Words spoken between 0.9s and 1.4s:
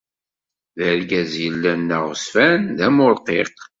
argaz